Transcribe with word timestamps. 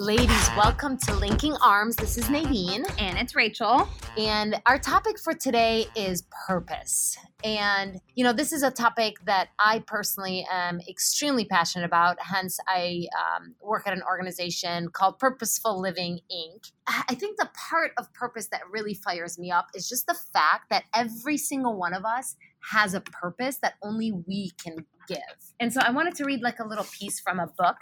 Ladies, 0.00 0.48
welcome 0.56 0.96
to 0.96 1.14
Linking 1.16 1.54
Arms. 1.56 1.94
This 1.94 2.16
is 2.16 2.30
Nadine. 2.30 2.86
And 2.98 3.18
it's 3.18 3.34
Rachel. 3.36 3.86
And 4.16 4.58
our 4.64 4.78
topic 4.78 5.18
for 5.18 5.34
today 5.34 5.88
is 5.94 6.24
purpose. 6.46 7.18
And, 7.44 8.00
you 8.14 8.24
know, 8.24 8.32
this 8.32 8.50
is 8.50 8.62
a 8.62 8.70
topic 8.70 9.16
that 9.26 9.50
I 9.58 9.80
personally 9.80 10.46
am 10.50 10.80
extremely 10.88 11.44
passionate 11.44 11.84
about. 11.84 12.16
Hence, 12.18 12.58
I 12.66 13.08
um, 13.14 13.54
work 13.60 13.86
at 13.86 13.92
an 13.92 14.02
organization 14.08 14.88
called 14.88 15.18
Purposeful 15.18 15.78
Living 15.78 16.20
Inc. 16.32 16.72
I 16.86 17.14
think 17.14 17.36
the 17.36 17.50
part 17.68 17.90
of 17.98 18.10
purpose 18.14 18.48
that 18.52 18.62
really 18.70 18.94
fires 18.94 19.38
me 19.38 19.50
up 19.50 19.66
is 19.74 19.86
just 19.86 20.06
the 20.06 20.16
fact 20.32 20.70
that 20.70 20.84
every 20.94 21.36
single 21.36 21.76
one 21.76 21.92
of 21.92 22.06
us 22.06 22.36
has 22.72 22.94
a 22.94 23.02
purpose 23.02 23.58
that 23.58 23.74
only 23.82 24.12
we 24.12 24.52
can 24.64 24.86
give. 25.06 25.18
And 25.60 25.70
so 25.74 25.82
I 25.84 25.90
wanted 25.90 26.14
to 26.14 26.24
read 26.24 26.40
like 26.40 26.58
a 26.58 26.66
little 26.66 26.86
piece 26.98 27.20
from 27.20 27.38
a 27.38 27.48
book 27.58 27.76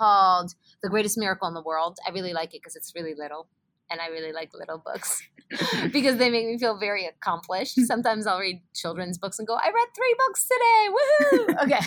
called 0.00 0.54
The 0.82 0.88
Greatest 0.88 1.18
Miracle 1.18 1.46
in 1.46 1.54
the 1.54 1.62
World. 1.62 1.98
I 2.06 2.10
really 2.10 2.32
like 2.32 2.54
it 2.54 2.62
because 2.62 2.76
it's 2.76 2.92
really 2.94 3.14
little. 3.14 3.48
And 3.90 4.00
I 4.00 4.06
really 4.06 4.32
like 4.32 4.50
little 4.54 4.78
books 4.78 5.20
because 5.92 6.16
they 6.16 6.30
make 6.30 6.46
me 6.46 6.58
feel 6.58 6.78
very 6.78 7.06
accomplished. 7.06 7.74
Sometimes 7.86 8.26
I'll 8.26 8.38
read 8.38 8.62
children's 8.74 9.18
books 9.18 9.38
and 9.38 9.46
go, 9.48 9.56
I 9.56 9.66
read 9.66 9.88
three 9.94 10.14
books 10.18 10.48
today. 10.48 10.88
Woohoo! 10.94 11.62
Okay. 11.64 11.86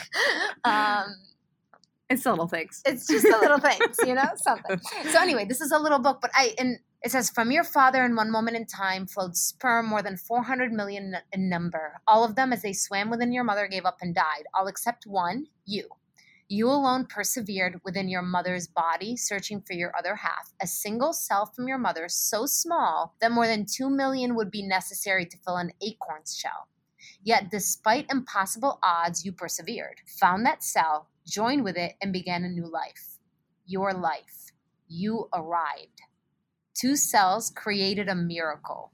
Um, 0.66 1.16
it's 2.10 2.24
the 2.24 2.32
little 2.32 2.48
things. 2.48 2.82
It's 2.86 3.08
just 3.08 3.24
the 3.24 3.38
little 3.42 3.58
things, 3.58 3.98
you 4.06 4.14
know, 4.14 4.28
something. 4.36 4.80
So 5.12 5.20
anyway, 5.20 5.46
this 5.46 5.62
is 5.62 5.72
a 5.72 5.80
little 5.80 6.00
book, 6.00 6.20
but 6.22 6.30
I 6.36 6.54
and 6.60 6.78
it 7.02 7.12
says 7.12 7.30
from 7.30 7.52
your 7.52 7.64
father 7.64 8.04
in 8.06 8.16
one 8.16 8.30
moment 8.30 8.56
in 8.58 8.66
time 8.66 9.08
flowed 9.08 9.36
sperm 9.36 9.88
more 9.88 10.04
than 10.04 10.18
400 10.18 10.72
million 10.72 11.16
in 11.32 11.50
number. 11.50 12.02
All 12.08 12.24
of 12.24 12.36
them 12.36 12.54
as 12.54 12.62
they 12.62 12.74
swam 12.74 13.10
within 13.10 13.34
your 13.34 13.44
mother 13.44 13.68
gave 13.68 13.86
up 13.86 13.98
and 14.02 14.14
died, 14.14 14.44
all 14.54 14.68
except 14.68 15.06
one, 15.08 15.48
you. 15.66 15.90
You 16.54 16.70
alone 16.70 17.08
persevered 17.08 17.82
within 17.84 18.08
your 18.08 18.22
mother's 18.22 18.68
body, 18.68 19.18
searching 19.18 19.60
for 19.60 19.74
your 19.74 19.92
other 19.98 20.14
half, 20.14 20.54
a 20.62 20.68
single 20.68 21.12
cell 21.12 21.48
from 21.48 21.68
your 21.68 21.80
mother 21.80 22.08
so 22.08 22.46
small 22.46 23.16
that 23.22 23.32
more 23.32 23.48
than 23.48 23.66
2 23.66 23.90
million 23.90 24.36
would 24.36 24.52
be 24.52 24.62
necessary 24.62 25.26
to 25.26 25.38
fill 25.40 25.58
an 25.58 25.72
acorn's 25.82 26.38
shell. 26.38 26.68
Yet, 27.24 27.50
despite 27.50 28.06
impossible 28.12 28.78
odds, 28.84 29.26
you 29.26 29.32
persevered, 29.32 30.02
found 30.06 30.46
that 30.46 30.62
cell, 30.62 31.10
joined 31.26 31.64
with 31.64 31.76
it, 31.76 31.96
and 32.04 32.14
began 32.14 32.44
a 32.44 32.50
new 32.50 32.70
life. 32.72 33.18
Your 33.66 33.92
life. 33.92 34.52
You 34.88 35.30
arrived. 35.34 36.04
Two 36.76 36.96
cells 36.96 37.50
created 37.50 38.10
a 38.10 38.14
miracle 38.14 38.92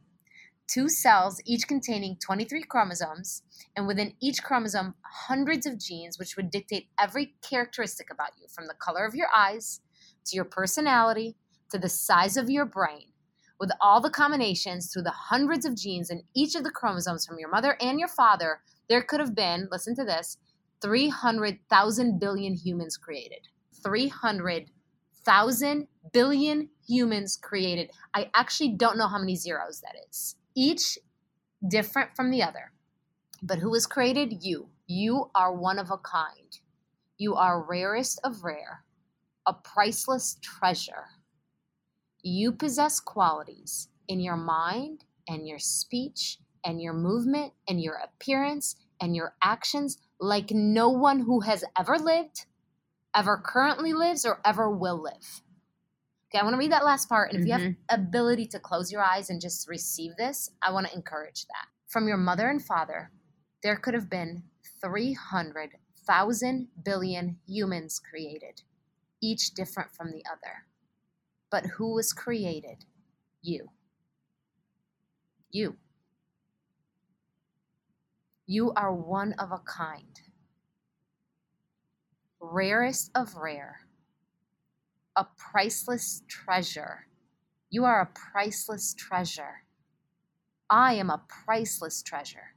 two 0.69 0.87
cells, 0.87 1.41
each 1.45 1.67
containing 1.67 2.15
23 2.17 2.63
chromosomes, 2.63 3.41
and 3.75 3.87
within 3.87 4.13
each 4.21 4.43
chromosome, 4.43 4.93
hundreds 5.01 5.65
of 5.65 5.79
genes, 5.79 6.19
which 6.19 6.37
would 6.37 6.51
dictate 6.51 6.89
every 6.99 7.33
characteristic 7.41 8.11
about 8.11 8.31
you 8.39 8.47
from 8.47 8.67
the 8.67 8.75
color 8.75 9.05
of 9.05 9.15
your 9.15 9.29
eyes 9.35 9.81
to 10.25 10.35
your 10.35 10.45
personality 10.45 11.35
to 11.71 11.79
the 11.79 11.89
size 11.89 12.37
of 12.37 12.49
your 12.49 12.65
brain. 12.65 13.07
With 13.59 13.71
all 13.81 13.99
the 13.99 14.09
combinations 14.09 14.91
through 14.91 15.03
the 15.03 15.11
hundreds 15.11 15.65
of 15.65 15.75
genes 15.75 16.09
in 16.09 16.23
each 16.35 16.55
of 16.55 16.63
the 16.63 16.71
chromosomes 16.71 17.25
from 17.25 17.37
your 17.39 17.49
mother 17.49 17.75
and 17.81 17.99
your 17.99 18.07
father, 18.07 18.61
there 18.87 19.01
could 19.01 19.19
have 19.19 19.35
been, 19.35 19.67
listen 19.71 19.95
to 19.95 20.05
this, 20.05 20.37
300,000 20.81 22.19
billion 22.19 22.55
humans 22.55 22.95
created. 22.95 23.49
300,000 23.83 25.87
billion 26.13 26.69
humans 26.87 27.37
created. 27.41 27.91
I 28.13 28.29
actually 28.33 28.75
don't 28.77 28.97
know 28.97 29.07
how 29.07 29.19
many 29.19 29.35
zeros 29.35 29.81
that 29.81 29.95
is 30.09 30.35
each 30.59 30.97
different 31.65 32.17
from 32.17 32.31
the 32.31 32.43
other. 32.43 32.73
But 33.41 33.59
who 33.59 33.73
has 33.75 33.85
created 33.85 34.43
you? 34.43 34.67
You 34.87 35.31
are 35.33 35.55
one 35.55 35.79
of 35.79 35.89
a 35.89 35.97
kind. 35.97 36.59
You 37.17 37.35
are 37.35 37.63
rarest 37.63 38.19
of 38.25 38.43
rare, 38.43 38.83
a 39.47 39.53
priceless 39.53 40.37
treasure. 40.41 41.05
You 42.21 42.51
possess 42.51 42.99
qualities 42.99 43.87
in 44.09 44.19
your 44.19 44.35
mind 44.35 45.05
and 45.29 45.47
your 45.47 45.59
speech 45.59 46.39
and 46.65 46.81
your 46.81 46.93
movement 46.93 47.53
and 47.65 47.81
your 47.81 47.95
appearance 48.03 48.75
and 48.99 49.15
your 49.15 49.35
actions 49.41 49.97
like 50.19 50.51
no 50.51 50.89
one 50.89 51.21
who 51.21 51.39
has 51.41 51.63
ever 51.77 51.97
lived, 51.97 52.45
ever 53.15 53.37
currently 53.37 53.93
lives, 53.93 54.25
or 54.25 54.41
ever 54.43 54.69
will 54.69 55.01
live. 55.01 55.41
Okay, 56.29 56.39
I 56.39 56.43
want 56.43 56.53
to 56.53 56.59
read 56.59 56.71
that 56.71 56.85
last 56.85 57.09
part. 57.09 57.31
And 57.31 57.39
if 57.39 57.41
mm-hmm. 57.41 57.47
you 57.47 57.53
have 57.53 57.73
mm-hmm. 57.73 58.01
ability 58.07 58.45
to 58.47 58.59
close 58.59 58.91
your 58.91 59.03
eyes 59.03 59.29
and 59.29 59.41
just 59.41 59.67
receive 59.67 60.15
this, 60.15 60.51
I 60.61 60.71
want 60.71 60.87
to 60.87 60.95
encourage 60.95 61.45
that. 61.47 61.65
From 61.87 62.07
your 62.07 62.17
mother 62.17 62.49
and 62.49 62.63
father, 62.63 63.11
there 63.63 63.75
could 63.75 63.95
have 63.95 64.09
been 64.09 64.43
300,000 64.79 66.67
billion 66.85 67.37
humans 67.47 67.99
created, 67.99 68.61
each 69.21 69.55
different 69.55 69.91
from 69.91 70.11
the 70.11 70.23
other. 70.31 70.65
But 71.49 71.65
who 71.65 71.95
was 71.95 72.13
created? 72.13 72.85
You. 73.41 73.69
You. 75.49 75.77
You 78.45 78.71
are 78.75 78.93
one 78.93 79.33
of 79.33 79.51
a 79.51 79.59
kind, 79.59 80.21
rarest 82.39 83.09
of 83.15 83.35
rare 83.35 83.81
a 85.15 85.25
priceless 85.37 86.23
treasure. 86.27 87.07
You 87.69 87.85
are 87.85 88.01
a 88.01 88.05
priceless 88.05 88.93
treasure. 88.93 89.63
I 90.69 90.93
am 90.93 91.09
a 91.09 91.21
priceless 91.27 92.01
treasure. 92.01 92.55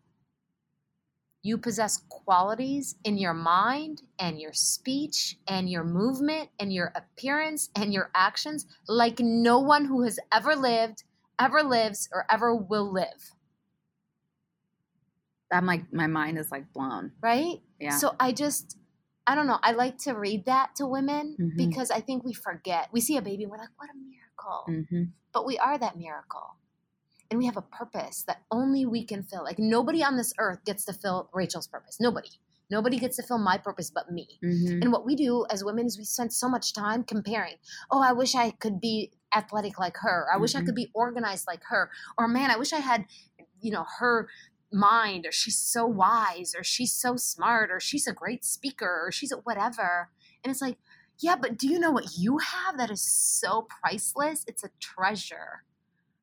You 1.44 1.58
possess 1.58 2.02
qualities 2.08 2.94
in 3.02 3.18
your 3.18 3.34
mind 3.34 4.02
and 4.18 4.40
your 4.40 4.52
speech 4.52 5.38
and 5.48 5.68
your 5.68 5.82
movement 5.82 6.50
and 6.60 6.72
your 6.72 6.92
appearance 6.94 7.68
and 7.74 7.92
your 7.92 8.10
actions 8.14 8.66
like 8.86 9.18
no 9.18 9.58
one 9.58 9.86
who 9.86 10.04
has 10.04 10.20
ever 10.32 10.54
lived, 10.54 11.02
ever 11.40 11.62
lives, 11.64 12.08
or 12.12 12.26
ever 12.30 12.54
will 12.54 12.92
live. 12.92 13.32
I'm 15.50 15.66
like, 15.66 15.92
my 15.92 16.06
mind 16.06 16.38
is 16.38 16.52
like 16.52 16.72
blown. 16.72 17.12
Right? 17.20 17.60
Yeah. 17.80 17.98
So 17.98 18.14
I 18.20 18.32
just, 18.32 18.78
I 19.26 19.34
don't 19.34 19.46
know. 19.46 19.58
I 19.62 19.72
like 19.72 19.98
to 19.98 20.12
read 20.12 20.46
that 20.46 20.74
to 20.76 20.86
women 20.86 21.36
mm-hmm. 21.40 21.56
because 21.56 21.90
I 21.90 22.00
think 22.00 22.24
we 22.24 22.32
forget. 22.32 22.88
We 22.92 23.00
see 23.00 23.16
a 23.16 23.22
baby 23.22 23.44
and 23.44 23.52
we're 23.52 23.58
like, 23.58 23.68
what 23.76 23.88
a 23.88 23.96
miracle. 23.96 24.64
Mm-hmm. 24.68 25.10
But 25.32 25.46
we 25.46 25.58
are 25.58 25.78
that 25.78 25.96
miracle. 25.96 26.56
And 27.30 27.38
we 27.38 27.46
have 27.46 27.56
a 27.56 27.62
purpose 27.62 28.24
that 28.26 28.42
only 28.50 28.84
we 28.84 29.04
can 29.04 29.22
fill. 29.22 29.44
Like 29.44 29.58
nobody 29.58 30.02
on 30.02 30.16
this 30.16 30.34
earth 30.38 30.64
gets 30.64 30.84
to 30.86 30.92
fill 30.92 31.30
Rachel's 31.32 31.66
purpose. 31.66 31.98
Nobody. 32.00 32.28
Nobody 32.70 32.98
gets 32.98 33.16
to 33.16 33.22
fill 33.22 33.38
my 33.38 33.58
purpose 33.58 33.90
but 33.90 34.10
me. 34.10 34.38
Mm-hmm. 34.44 34.82
And 34.82 34.92
what 34.92 35.06
we 35.06 35.14
do 35.14 35.46
as 35.50 35.62
women 35.62 35.86
is 35.86 35.98
we 35.98 36.04
spend 36.04 36.32
so 36.32 36.48
much 36.48 36.74
time 36.74 37.04
comparing. 37.04 37.54
Oh, 37.90 38.02
I 38.02 38.12
wish 38.12 38.34
I 38.34 38.50
could 38.50 38.80
be 38.80 39.12
athletic 39.34 39.78
like 39.78 39.96
her. 39.98 40.26
I 40.32 40.38
wish 40.38 40.54
I 40.54 40.60
could 40.60 40.68
mm-hmm. 40.68 40.76
be 40.76 40.90
organized 40.94 41.46
like 41.46 41.62
her. 41.68 41.90
Or 42.18 42.28
man, 42.28 42.50
I 42.50 42.56
wish 42.56 42.72
I 42.72 42.78
had 42.78 43.04
you 43.62 43.70
know 43.70 43.86
her 43.98 44.28
mind 44.72 45.26
or 45.26 45.32
she's 45.32 45.58
so 45.58 45.86
wise 45.86 46.54
or 46.56 46.64
she's 46.64 46.92
so 46.92 47.16
smart 47.16 47.70
or 47.70 47.80
she's 47.80 48.06
a 48.06 48.12
great 48.12 48.44
speaker 48.44 49.04
or 49.06 49.12
she's 49.12 49.32
a 49.32 49.36
whatever. 49.36 50.10
And 50.44 50.50
it's 50.50 50.62
like 50.62 50.78
yeah 51.20 51.36
but 51.36 51.56
do 51.56 51.68
you 51.68 51.78
know 51.78 51.90
what 51.90 52.16
you 52.18 52.38
have 52.38 52.78
that 52.78 52.90
is 52.90 53.02
so 53.02 53.66
priceless? 53.82 54.44
It's 54.46 54.64
a 54.64 54.70
treasure. 54.80 55.64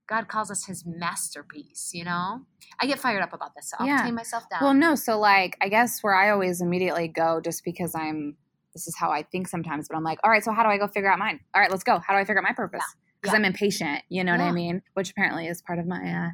God 0.07 0.27
calls 0.27 0.49
us 0.49 0.65
his 0.65 0.85
masterpiece 0.85 1.91
you 1.93 2.03
know? 2.03 2.41
I 2.81 2.85
get 2.85 2.99
fired 2.99 3.21
up 3.21 3.33
about 3.33 3.53
this 3.55 3.69
so 3.69 3.77
i'll 3.79 3.87
yeah. 3.87 4.03
tame 4.03 4.15
myself 4.15 4.43
down. 4.49 4.59
Well 4.61 4.73
no 4.73 4.95
so 4.95 5.19
like 5.19 5.57
i 5.61 5.69
guess 5.69 5.99
where 6.01 6.15
i 6.15 6.31
always 6.31 6.61
immediately 6.61 7.07
go 7.07 7.41
just 7.41 7.63
because 7.63 7.93
i'm 7.95 8.35
this 8.73 8.87
is 8.87 8.95
how 8.97 9.11
i 9.11 9.23
think 9.23 9.47
sometimes 9.47 9.87
but 9.87 9.97
i'm 9.97 10.03
like 10.03 10.19
all 10.23 10.31
right 10.31 10.43
so 10.43 10.51
how 10.51 10.63
do 10.63 10.69
i 10.69 10.77
go 10.77 10.87
figure 10.87 11.11
out 11.11 11.19
mine? 11.19 11.39
All 11.53 11.61
right 11.61 11.71
let's 11.71 11.83
go. 11.83 11.99
How 11.99 12.13
do 12.13 12.19
i 12.19 12.23
figure 12.25 12.39
out 12.39 12.43
my 12.43 12.53
purpose? 12.53 12.83
Because 13.21 13.33
yeah. 13.33 13.39
yeah. 13.39 13.45
i'm 13.45 13.45
impatient 13.45 14.03
you 14.09 14.23
know 14.23 14.31
what 14.31 14.41
i 14.41 14.51
mean? 14.51 14.81
Which 14.93 15.11
apparently 15.11 15.47
is 15.47 15.61
part 15.61 15.79
of 15.79 15.85
my 15.85 16.11
uh 16.11 16.29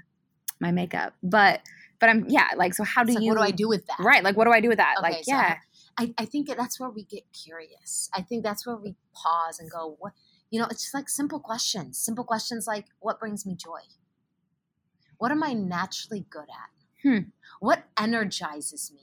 my 0.60 0.72
makeup. 0.72 1.14
But 1.24 1.62
but 2.00 2.10
I'm 2.10 2.26
yeah, 2.30 2.48
like 2.56 2.74
so 2.74 2.84
how 2.84 3.04
do 3.04 3.14
it's 3.14 3.22
you 3.22 3.30
what 3.30 3.38
do 3.38 3.44
I 3.44 3.52
do 3.52 3.68
with 3.68 3.86
that? 3.88 3.98
Right. 4.00 4.24
Like 4.24 4.38
what 4.38 4.46
do 4.46 4.52
I 4.52 4.62
do 4.62 4.70
with 4.70 4.78
that? 4.78 4.96
Okay, 5.00 5.10
like, 5.10 5.24
so 5.24 5.36
yeah. 5.36 5.58
I, 5.98 6.14
I 6.18 6.26
think 6.26 6.48
that's 6.56 6.80
where 6.80 6.90
we 6.90 7.04
get 7.04 7.24
curious. 7.32 8.10
I 8.14 8.22
think 8.22 8.44
that's 8.44 8.68
where 8.68 8.76
we 8.76 8.96
pause 9.14 9.60
and 9.60 9.70
go, 9.70 9.96
what 10.00 10.14
you 10.50 10.60
know, 10.60 10.68
it's 10.70 10.84
just 10.84 10.94
like 10.94 11.10
simple 11.10 11.40
questions. 11.40 11.98
Simple 11.98 12.24
questions 12.24 12.68
like 12.68 12.86
what 13.00 13.20
brings 13.20 13.46
me 13.46 13.56
joy? 13.56 13.82
What 15.18 15.32
am 15.32 15.44
I 15.44 15.54
naturally 15.54 16.26
good 16.30 16.44
at? 16.44 17.10
Hmm. 17.10 17.30
What 17.60 17.84
energizes 18.00 18.92
me? 18.94 19.02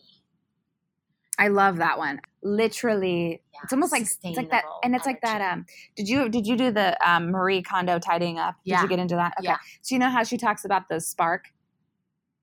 I 1.39 1.49
love 1.49 1.79
that 1.79 1.99
one. 1.99 2.21
Literally, 2.43 3.43
yeah, 3.53 3.61
it's 3.65 3.73
almost 3.73 3.93
like 3.93 4.03
it's 4.03 4.37
like 4.37 4.51
that, 4.51 4.65
and 4.85 4.95
it's 4.95 5.07
energy. 5.07 5.15
like 5.15 5.21
that. 5.23 5.41
Um, 5.41 5.67
did 5.97 6.09
you 6.09 6.29
did 6.29 6.47
you 6.47 6.57
do 6.57 6.71
the 6.71 6.97
um, 7.09 7.31
Marie 7.31 7.63
Kondo 7.63 7.99
tidying 7.99 8.39
up? 8.39 8.57
Did 8.65 8.73
yeah. 8.73 8.83
you 8.83 8.89
get 8.89 8.99
into 8.99 9.15
that? 9.17 9.35
Okay. 9.39 9.49
Yeah. 9.49 9.57
So 9.81 9.95
you 9.95 9.99
know 9.99 10.11
how 10.11 10.25
she 10.25 10.37
talks 10.37 10.65
about 10.65 10.89
the 10.89 11.01
spark 11.01 11.47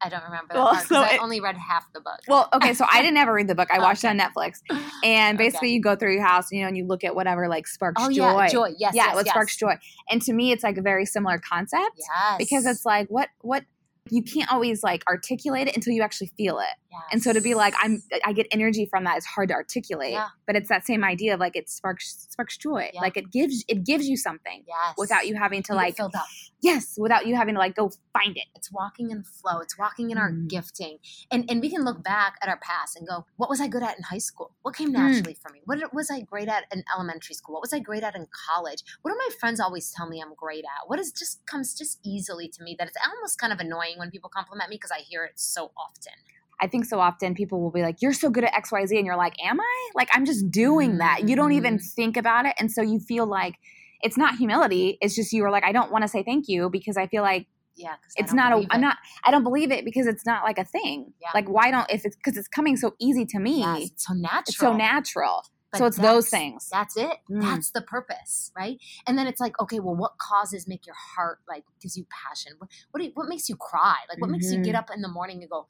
I 0.02 0.10
don't 0.10 0.24
remember 0.24 0.54
that 0.54 0.60
well, 0.60 0.74
part 0.74 0.88
so 0.88 0.96
I 1.02 1.18
only 1.18 1.42
read 1.42 1.58
half 1.58 1.92
the 1.94 2.00
book. 2.00 2.20
Well, 2.28 2.48
okay, 2.54 2.74
so 2.74 2.86
I 2.92 3.02
didn't 3.02 3.18
ever 3.18 3.34
read 3.34 3.48
the 3.48 3.56
book. 3.56 3.70
I 3.72 3.80
watched 3.82 4.06
okay. 4.06 4.16
it 4.16 4.22
on 4.22 4.32
Netflix, 4.32 4.62
and 5.04 5.38
basically 5.38 5.70
okay. 5.70 5.74
you 5.74 5.82
go 5.82 5.96
through 5.96 6.14
your 6.14 6.26
house, 6.26 6.52
you 6.52 6.62
know, 6.62 6.68
and 6.68 6.78
you 6.78 6.86
look 6.86 7.04
at 7.04 7.16
whatever 7.16 7.48
like 7.50 7.68
sparks 7.68 8.02
oh, 8.04 8.10
joy. 8.10 8.32
Yeah, 8.32 8.48
joy, 8.48 8.68
yes, 8.78 8.94
yeah, 8.96 9.06
yes, 9.06 9.16
what 9.16 9.26
yes. 9.26 9.34
sparks 9.34 9.58
joy. 9.58 9.76
And 10.10 10.22
to 10.22 10.34
me, 10.34 10.52
it's 10.52 10.64
like 10.64 10.78
a 10.78 10.82
very 10.82 11.06
similar 11.06 11.38
concept. 11.38 11.98
Yes, 11.98 12.38
because 12.38 12.66
it's 12.66 12.86
like 12.86 13.10
what 13.10 13.30
what 13.42 13.66
you 14.10 14.24
can't 14.24 14.52
always 14.52 14.84
like 14.84 15.04
articulate 15.08 15.68
it 15.68 15.76
until 15.76 15.94
you 15.94 16.02
actually 16.02 16.32
feel 16.38 16.60
it. 16.60 16.89
And 17.12 17.22
so 17.24 17.34
to 17.34 17.42
be 17.42 17.54
like, 17.56 17.74
I'm, 17.82 18.02
I 18.26 18.34
get 18.34 18.48
energy 18.52 18.86
from 18.86 19.04
that 19.04 19.18
is 19.18 19.26
hard 19.26 19.50
to 19.50 19.54
articulate. 19.56 20.14
Yeah. 20.14 20.28
But 20.48 20.56
it's 20.56 20.70
that 20.70 20.86
same 20.86 21.04
idea 21.04 21.34
of 21.34 21.40
like 21.40 21.56
it 21.56 21.70
sparks 21.70 22.28
sparks 22.30 22.58
joy. 22.58 22.90
Yeah. 22.94 23.02
Like 23.02 23.18
it 23.18 23.32
gives 23.32 23.64
it 23.68 23.84
gives 23.84 24.08
you 24.08 24.18
something 24.18 24.64
yes. 24.68 24.96
without 24.98 25.28
you 25.28 25.36
having 25.36 25.62
to 25.64 25.74
You 25.74 25.78
like 25.78 25.96
filled 25.98 26.16
up. 26.16 26.26
yes, 26.62 26.96
without 26.98 27.28
you 27.28 27.36
having 27.36 27.54
to 27.56 27.60
like 27.60 27.76
go 27.76 27.92
find 28.14 28.36
it. 28.38 28.46
It's 28.56 28.72
walking 28.72 29.12
in 29.12 29.24
flow. 29.24 29.60
It's 29.60 29.78
walking 29.78 30.10
in 30.12 30.18
our 30.18 30.30
Mm. 30.32 30.48
gifting. 30.48 30.98
And 31.32 31.46
and 31.50 31.62
we 31.62 31.70
can 31.70 31.84
look 31.84 32.04
back 32.04 32.36
at 32.42 32.50
our 32.50 32.58
past 32.58 32.96
and 32.98 33.08
go, 33.08 33.26
what 33.38 33.50
was 33.50 33.60
I 33.62 33.68
good 33.68 33.84
at 33.84 33.98
in 33.98 34.04
high 34.04 34.18
school? 34.20 34.56
What 34.62 34.76
came 34.76 34.90
Mm. 34.90 34.94
naturally 34.94 35.34
for 35.36 35.52
me? 35.52 35.62
What 35.66 35.94
was 35.94 36.10
I 36.12 36.22
great 36.22 36.48
at 36.48 36.66
in 36.74 36.84
elementary 36.96 37.36
school? 37.36 37.54
What 37.54 37.62
was 37.62 37.74
I 37.74 37.80
great 37.80 38.04
at 38.04 38.16
in 38.16 38.28
college? 38.48 38.84
What 39.02 39.12
do 39.12 39.18
my 39.18 39.30
friends 39.40 39.60
always 39.60 39.92
tell 39.92 40.08
me 40.08 40.22
I'm 40.22 40.34
great 40.36 40.64
at? 40.66 40.88
What 40.88 41.00
is 41.00 41.12
just 41.12 41.46
comes 41.46 41.74
just 41.74 42.00
easily 42.04 42.48
to 42.50 42.64
me 42.64 42.76
that 42.80 42.88
it's 42.88 42.98
almost 43.06 43.38
kind 43.40 43.54
of 43.54 43.60
annoying 43.60 43.98
when 43.98 44.10
people 44.12 44.30
compliment 44.30 44.70
me 44.70 44.76
because 44.78 44.92
I 44.92 45.00
hear 45.00 45.24
it 45.24 45.34
so 45.40 45.72
often. 45.78 46.14
I 46.62 46.68
think 46.68 46.86
so 46.86 47.00
often 47.00 47.34
people 47.36 47.62
will 47.62 47.72
be 47.72 47.82
like, 47.82 48.02
You're 48.02 48.14
so 48.14 48.30
good 48.30 48.44
at 48.44 48.54
XYZ. 48.54 48.98
And 48.98 49.06
you're 49.06 49.18
like, 49.18 49.36
Am 49.44 49.60
I? 49.60 49.90
Like, 49.96 50.10
I'm 50.14 50.26
just 50.26 50.50
doing 50.52 50.98
that. 50.98 51.28
You 51.28 51.36
don't 51.36 51.54
even 51.54 51.78
Mhm. 51.78 51.94
think 51.96 52.18
about 52.18 52.46
it. 52.46 52.54
And 52.60 52.72
so 52.72 52.82
you 52.82 53.00
feel 53.00 53.26
like 53.26 53.56
it's 54.02 54.18
not 54.18 54.36
humility. 54.36 54.98
It's 55.02 55.16
just 55.16 55.32
you 55.34 55.44
are 55.46 55.52
like, 55.52 55.64
I 55.64 55.72
don't 55.72 55.92
want 55.92 56.04
to 56.04 56.08
say 56.08 56.24
thank 56.24 56.48
you 56.48 56.70
because 56.70 56.96
I 56.98 57.08
feel 57.08 57.22
like 57.24 57.48
Yeah, 57.76 57.96
it's 58.18 58.34
not 58.34 58.52
a 58.54 58.60
it. 58.60 58.80
not 58.80 58.98
I 59.24 59.32
don't 59.32 59.44
believe 59.44 59.72
it 59.72 59.86
because 59.86 60.08
it's 60.08 60.26
not 60.26 60.44
like 60.44 60.58
a 60.58 60.66
thing. 60.66 61.14
Yeah. 61.22 61.30
Like 61.34 61.48
why 61.48 61.72
don't 61.72 61.90
if 61.90 62.06
it's 62.06 62.16
because 62.16 62.38
it's 62.38 62.48
coming 62.48 62.76
so 62.78 62.94
easy 63.00 63.26
to 63.28 63.40
me. 63.40 63.60
Yes, 63.60 63.92
it's 63.92 64.06
so 64.08 64.14
natural. 64.14 64.42
It's 64.48 64.58
so 64.58 64.74
natural. 64.76 65.44
But 65.72 65.78
so 65.78 65.86
it's 65.86 65.98
those 65.98 66.30
things. 66.30 66.68
That's 66.72 66.98
it. 66.98 67.18
Mm. 67.30 67.42
That's 67.42 67.70
the 67.70 67.82
purpose, 67.84 68.52
right? 68.58 68.78
And 69.06 69.20
then 69.20 69.28
it's 69.28 69.40
like, 69.40 69.60
okay, 69.62 69.80
well, 69.80 69.96
what 69.96 70.14
causes 70.18 70.68
make 70.68 70.88
your 70.88 70.96
heart 70.96 71.40
like 71.48 71.64
gives 71.80 71.96
you 71.96 72.08
passion? 72.10 72.54
What 72.58 72.70
what, 72.90 73.00
do 73.02 73.06
you, 73.06 73.12
what 73.14 73.30
makes 73.30 73.48
you 73.50 73.56
cry? 73.56 73.98
Like, 74.10 74.20
what 74.20 74.32
makes 74.32 74.52
you 74.52 74.64
get 74.64 74.74
Mhm. 74.74 74.80
up 74.80 74.90
in 74.96 75.02
the 75.02 75.08
morning 75.08 75.42
and 75.42 75.50
go? 75.50 75.68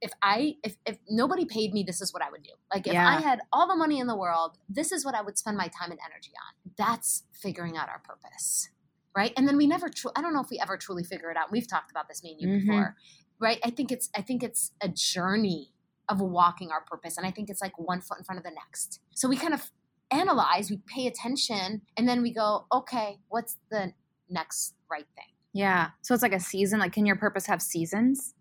If 0.00 0.12
I 0.22 0.56
if 0.64 0.76
if 0.86 0.98
nobody 1.08 1.44
paid 1.44 1.72
me, 1.72 1.82
this 1.82 2.00
is 2.00 2.12
what 2.12 2.22
I 2.22 2.30
would 2.30 2.42
do. 2.42 2.50
Like, 2.72 2.86
if 2.86 2.92
Yeah. 2.94 3.06
I 3.08 3.20
had 3.20 3.40
all 3.52 3.68
the 3.68 3.76
money 3.76 3.98
in 4.00 4.06
the 4.06 4.16
world, 4.16 4.58
this 4.68 4.92
is 4.92 5.04
what 5.04 5.14
I 5.14 5.22
would 5.22 5.36
spend 5.38 5.56
my 5.56 5.68
time 5.68 5.90
and 5.90 6.00
energy 6.08 6.32
on. 6.46 6.72
That's 6.78 7.24
figuring 7.32 7.76
out 7.76 7.88
our 7.88 7.98
purpose, 8.00 8.70
right? 9.16 9.32
And 9.36 9.46
then 9.46 9.56
we 9.56 9.66
never. 9.66 9.88
Tru- 9.88 10.12
I 10.16 10.22
don't 10.22 10.32
know 10.32 10.40
if 10.40 10.50
we 10.50 10.58
ever 10.58 10.76
truly 10.78 11.04
figure 11.04 11.30
it 11.30 11.36
out. 11.36 11.50
We've 11.52 11.68
talked 11.68 11.90
about 11.90 12.08
this, 12.08 12.22
me 12.22 12.32
and 12.32 12.40
you 12.40 12.48
Mhm. 12.48 12.60
before, 12.60 12.96
right? 13.38 13.58
I 13.64 13.70
think 13.70 13.92
it's 13.92 14.08
I 14.14 14.22
think 14.22 14.42
it's 14.42 14.72
a 14.80 14.88
journey 14.88 15.74
of 16.08 16.20
walking 16.20 16.70
our 16.70 16.80
purpose, 16.80 17.16
and 17.18 17.26
I 17.26 17.30
think 17.30 17.50
it's 17.50 17.60
like 17.60 17.78
one 17.78 18.00
foot 18.00 18.18
in 18.18 18.24
front 18.24 18.38
of 18.38 18.44
the 18.44 18.50
next. 18.50 19.00
So 19.14 19.28
we 19.28 19.36
kind 19.36 19.54
of 19.54 19.70
analyze, 20.10 20.70
we 20.70 20.78
pay 20.86 21.06
attention, 21.06 21.82
and 21.96 22.08
then 22.08 22.20
we 22.22 22.32
go, 22.32 22.66
okay, 22.72 23.20
what's 23.28 23.58
the 23.70 23.92
next 24.28 24.74
right 24.90 25.06
thing? 25.14 25.26
Yeah. 25.52 25.90
So 26.02 26.14
it's 26.14 26.22
like 26.22 26.32
a 26.32 26.40
season. 26.40 26.80
Like, 26.80 26.92
can 26.92 27.06
your 27.06 27.16
purpose 27.16 27.46
have 27.46 27.60
seasons? 27.62 28.34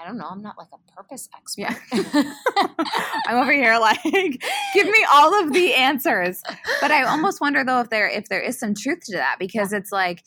I, 0.00 0.06
don't 0.06 0.18
know. 0.18 0.26
I'm 0.30 0.42
not 0.42 0.56
like 0.58 0.68
a 0.72 0.92
purpose 0.92 1.28
expert. 1.36 1.76
Yeah. 1.92 2.32
I'm 3.26 3.36
over 3.36 3.52
here 3.52 3.78
like, 3.78 4.02
give 4.74 4.86
me 4.86 5.06
all 5.12 5.42
of 5.42 5.52
the 5.52 5.74
answers. 5.74 6.42
But 6.80 6.90
I 6.90 7.02
almost 7.04 7.40
wonder 7.40 7.64
though 7.64 7.80
if 7.80 7.90
there 7.90 8.08
if 8.08 8.28
there 8.28 8.40
is 8.40 8.58
some 8.58 8.74
truth 8.74 9.00
to 9.06 9.16
that 9.16 9.36
because 9.38 9.72
it's 9.72 9.92
like 9.92 10.22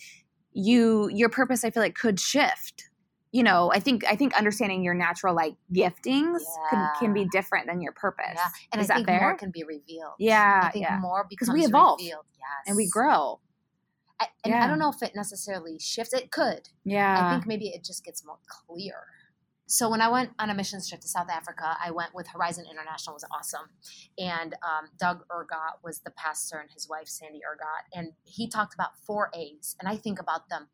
you 0.54 1.10
your 1.14 1.30
purpose 1.30 1.64
I 1.64 1.70
feel 1.70 1.84
like 1.84 1.96
could 1.96 2.20
shift. 2.20 2.86
You 3.32 3.44
know, 3.44 3.72
I 3.72 3.80
think 3.80 4.04
I 4.10 4.16
think 4.16 4.34
understanding 4.36 4.84
your 4.84 4.96
natural 4.96 5.36
like 5.36 5.54
giftings 5.72 6.40
can, 6.72 6.90
can 7.00 7.14
be 7.14 7.26
different 7.32 7.68
than 7.68 7.80
your 7.80 7.92
purpose. 7.92 8.26
yeah, 8.34 8.48
and 8.74 8.82
Is 8.82 8.90
I 8.90 8.94
that 8.94 8.96
think 8.96 9.08
fair? 9.08 9.22
more 9.22 9.36
can 9.36 9.52
be 9.52 9.64
revealed. 9.64 10.14
Yeah, 10.18 10.62
I 10.64 10.72
think 10.72 10.86
yeah. 10.86 10.98
more 11.00 11.28
because 11.30 11.50
we 11.50 11.64
evolve. 11.64 12.00
revealed. 12.00 12.26
Yes, 12.34 12.68
And 12.68 12.76
we 12.76 12.90
grow. 12.90 13.40
I, 14.20 14.26
and 14.44 14.52
Yeah. 14.54 14.64
I 14.64 14.68
don't 14.68 14.80
know 14.80 14.90
if 14.90 15.02
it 15.04 15.16
necessarily 15.16 15.78
shifts. 15.80 16.12
It 16.14 16.32
could. 16.32 16.70
Yeah. 16.84 17.28
I 17.28 17.32
think 17.34 17.46
maybe 17.46 17.68
it 17.68 17.84
just 17.86 18.04
gets 18.04 18.26
more 18.26 18.40
clear. 18.48 18.96
So 19.72 19.88
when 19.88 20.02
I 20.02 20.10
went 20.10 20.32
on 20.40 20.50
a 20.50 20.56
missions 20.56 20.90
trip 20.90 21.00
to 21.02 21.08
South 21.08 21.30
Africa, 21.30 21.78
I 21.84 21.92
went 21.92 22.16
with 22.16 22.28
Horizon 22.28 22.66
International. 22.70 23.14
It 23.14 23.22
was 23.22 23.26
awesome, 23.32 23.70
and 24.18 24.56
um, 24.64 24.90
Doug 24.98 25.24
Ergot 25.32 25.84
was 25.84 26.00
the 26.00 26.10
pastor, 26.10 26.58
and 26.58 26.72
his 26.72 26.90
wife 26.90 27.08
Sandy 27.08 27.42
Ergot, 27.46 27.86
and 27.94 28.14
he 28.24 28.50
talked 28.50 28.74
about 28.74 28.98
four 29.06 29.30
A's, 29.36 29.76
and 29.80 29.88
I 29.88 29.96
think 29.96 30.20
about 30.20 30.50
them 30.50 30.70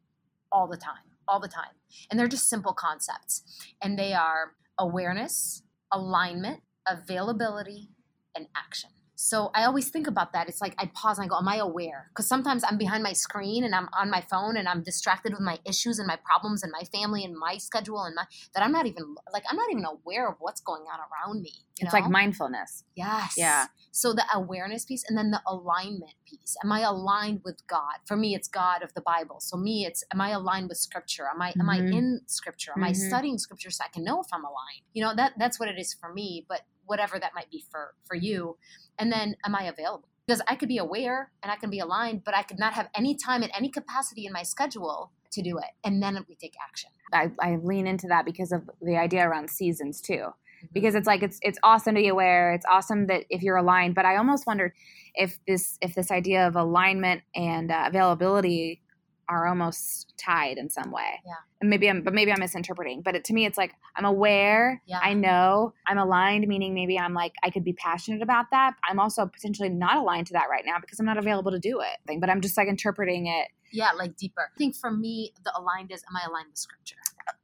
all 0.50 0.66
the 0.66 0.78
time, 0.78 1.12
all 1.28 1.42
the 1.42 1.50
time, 1.50 1.76
and 2.10 2.18
they're 2.18 2.30
just 2.30 2.48
simple 2.48 2.72
concepts, 2.72 3.44
and 3.82 4.00
they 4.00 4.14
are 4.14 4.54
awareness, 4.80 5.64
alignment, 5.92 6.62
availability, 6.88 7.90
and 8.34 8.48
action. 8.56 8.92
So 9.16 9.50
I 9.56 9.64
always 9.64 9.90
think 9.90 10.08
about 10.08 10.34
that. 10.34 10.50
It's 10.50 10.62
like 10.62 10.76
I 10.78 10.92
pause 10.94 11.18
and 11.18 11.26
I 11.26 11.30
go, 11.30 11.38
Am 11.38 11.48
I 11.48 11.58
aware? 11.58 12.08
Because 12.10 12.28
sometimes 12.28 12.64
I'm 12.68 12.78
behind 12.78 13.02
my 13.02 13.14
screen 13.14 13.64
and 13.64 13.74
I'm 13.74 13.88
on 13.98 14.10
my 14.10 14.22
phone 14.22 14.58
and 14.58 14.68
I'm 14.68 14.84
distracted 14.84 15.32
with 15.32 15.42
my 15.42 15.58
issues 15.66 16.00
and 16.00 16.08
my 16.08 16.18
problems 16.26 16.64
and 16.64 16.72
my 16.72 16.84
family 16.86 17.24
and 17.24 17.36
my 17.38 17.58
schedule 17.58 18.04
and 18.04 18.16
my 18.16 18.26
that 18.54 18.64
I'm 18.64 18.72
not 18.72 18.86
even 18.86 19.16
like 19.32 19.44
I'm 19.50 19.56
not 19.56 19.72
even 19.72 19.86
aware 19.86 20.28
of 20.30 20.36
what's 20.40 20.62
going 20.62 20.84
on 20.84 21.00
around 21.00 21.42
me. 21.42 21.52
you 21.80 21.86
it's 21.86 21.94
like 21.94 22.10
mindfulness. 22.10 22.84
Yes. 22.96 23.36
Yeah. 23.38 23.68
So 23.92 24.12
the 24.12 24.26
awareness 24.34 24.84
piece 24.84 25.06
and 25.08 25.18
then 25.18 25.32
the 25.32 25.42
alignment 25.48 26.16
piece. 26.30 26.58
Am 26.64 26.72
I 26.72 26.82
aligned 26.82 27.42
with 27.46 27.66
God? 27.68 27.96
For 28.06 28.18
me, 28.18 28.36
it's 28.36 28.50
God 28.50 28.84
of 28.84 28.94
the 28.94 29.02
Bible. 29.02 29.38
So 29.40 29.56
me, 29.56 29.86
it's 29.86 30.04
am 30.14 30.20
I 30.20 30.32
aligned 30.32 30.68
with 30.68 30.78
Scripture? 30.78 31.28
Am 31.34 31.42
I 31.42 31.54
am 31.60 31.70
I 31.70 31.80
Mhm. 31.80 31.94
in 31.94 32.22
Scripture? 32.28 32.74
Am 32.76 32.84
I 32.84 32.92
Mhm. 32.92 33.08
studying 33.08 33.38
Scripture 33.38 33.72
so 33.72 33.86
I 33.86 33.88
can 33.88 34.04
know 34.04 34.20
if 34.20 34.28
I'm 34.34 34.44
aligned? 34.44 34.84
You 34.94 35.04
know 35.06 35.16
that 35.16 35.34
that's 35.38 35.60
what 35.60 35.70
it 35.70 35.80
is 35.80 35.94
for 35.94 36.12
me. 36.12 36.46
But 36.50 36.62
whatever 36.86 37.20
that 37.20 37.34
might 37.36 37.50
be 37.50 37.64
for 37.72 37.94
for 38.06 38.16
you, 38.16 38.58
and 38.98 39.12
then 39.12 39.36
am 39.46 39.56
I 39.56 39.64
available? 39.64 40.08
Because 40.28 40.42
I 40.48 40.56
could 40.56 40.70
be 40.70 40.80
aware 40.80 41.32
and 41.44 41.52
I 41.52 41.56
can 41.56 41.70
be 41.70 41.80
aligned, 41.80 42.24
but 42.24 42.36
I 42.36 42.42
could 42.42 42.58
not 42.58 42.74
have 42.74 42.90
any 42.96 43.16
time 43.16 43.44
in 43.44 43.52
any 43.52 43.70
capacity 43.70 44.26
in 44.26 44.34
my 44.34 44.42
schedule 44.42 45.12
to 45.32 45.42
do 45.44 45.58
it. 45.60 45.72
And 45.84 46.02
then 46.02 46.26
we 46.28 46.36
take 46.36 46.56
action. 46.68 46.90
I, 47.14 47.30
I 47.40 47.58
lean 47.58 47.86
into 47.86 48.08
that 48.08 48.26
because 48.26 48.52
of 48.52 48.68
the 48.82 48.98
idea 48.98 49.28
around 49.28 49.52
seasons 49.52 50.02
too. 50.02 50.32
Mm-hmm. 50.66 50.74
because 50.74 50.96
it's 50.96 51.08
like 51.08 51.22
it's 51.22 51.38
it's 51.42 51.60
awesome 51.64 51.96
to 51.96 52.02
be 52.02 52.08
aware 52.08 52.54
it's 52.54 52.66
awesome 52.70 53.08
that 53.08 53.26
if 53.30 53.44
you're 53.44 53.58
aligned 53.58 53.94
but 53.94 54.06
i 54.06 54.16
almost 54.16 54.48
wondered 54.48 54.72
if 55.14 55.38
this 55.46 55.78
if 55.82 55.96
this 55.96 56.12
idea 56.12 56.48
of 56.48 56.56
alignment 56.56 57.24
and 57.36 57.72
uh, 57.72 57.84
availability 57.88 58.82
are 59.30 59.48
almost 59.48 60.14
tied 60.18 60.58
in 60.58 60.70
some 60.70 60.92
way 60.92 61.22
Yeah. 61.26 61.34
and 61.62 61.70
maybe 61.70 61.90
i'm 61.90 62.02
but 62.04 62.14
maybe 62.14 62.32
i'm 62.32 62.40
misinterpreting 62.40 63.02
but 63.02 63.16
it, 63.16 63.24
to 63.26 63.34
me 63.34 63.46
it's 63.46 63.58
like 63.58 63.74
i'm 63.96 64.06
aware 64.06 64.82
Yeah. 64.86 65.00
i 65.02 65.14
know 65.14 65.74
i'm 65.88 65.98
aligned 65.98 66.48
meaning 66.48 66.74
maybe 66.74 66.98
i'm 67.00 67.14
like 67.14 67.34
i 67.44 67.50
could 67.50 67.64
be 67.64 67.74
passionate 67.74 68.22
about 68.22 68.46
that 68.52 68.76
i'm 68.88 69.00
also 69.00 69.26
potentially 69.26 69.70
not 69.70 69.98
aligned 69.98 70.28
to 70.28 70.34
that 70.34 70.46
right 70.50 70.64
now 70.66 70.78
because 70.80 71.00
i'm 71.00 71.06
not 71.06 71.18
available 71.18 71.52
to 71.52 71.60
do 71.60 71.82
it 71.82 72.20
but 72.20 72.30
i'm 72.30 72.42
just 72.42 72.58
like 72.58 72.68
interpreting 72.68 73.28
it 73.28 73.48
yeah, 73.72 73.92
like 73.92 74.16
deeper. 74.16 74.52
I 74.56 74.58
think 74.58 74.74
for 74.74 74.90
me, 74.90 75.34
the 75.44 75.52
aligned 75.60 75.92
is 75.92 76.02
am 76.10 76.16
I 76.16 76.30
aligned 76.30 76.48
with 76.50 76.58
Scripture? 76.58 76.96